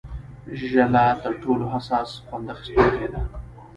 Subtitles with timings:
[0.69, 3.21] ژله تر ټولو حساس خوند اخیستونکې ده.